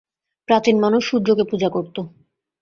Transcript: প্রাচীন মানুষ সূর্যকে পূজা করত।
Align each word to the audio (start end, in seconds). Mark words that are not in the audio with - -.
প্রাচীন 0.47 0.75
মানুষ 0.79 1.01
সূর্যকে 1.09 1.43
পূজা 1.43 1.69
করত। 1.69 1.95